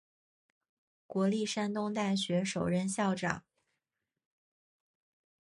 [1.05, 3.43] 国立山东大学首任校长。